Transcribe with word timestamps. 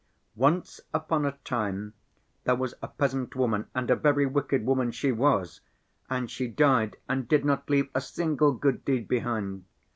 Once 0.35 0.81
upon 0.95 1.27
a 1.27 1.33
time 1.43 1.93
there 2.45 2.55
was 2.55 2.73
a 2.81 2.87
peasant 2.87 3.35
woman 3.35 3.67
and 3.75 3.91
a 3.91 3.95
very 3.95 4.25
wicked 4.25 4.65
woman 4.65 4.89
she 4.89 5.11
was. 5.11 5.61
And 6.09 6.27
she 6.27 6.47
died 6.47 6.97
and 7.07 7.27
did 7.27 7.45
not 7.45 7.69
leave 7.69 7.89
a 7.93 8.01
single 8.01 8.51
good 8.51 8.83
deed 8.83 9.07
behind. 9.07 9.63